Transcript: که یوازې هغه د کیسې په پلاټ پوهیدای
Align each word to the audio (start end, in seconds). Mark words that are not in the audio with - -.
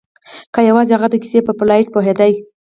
که 0.53 0.59
یوازې 0.69 0.93
هغه 0.95 1.07
د 1.11 1.15
کیسې 1.23 1.39
په 1.47 1.53
پلاټ 1.59 1.85
پوهیدای 1.93 2.33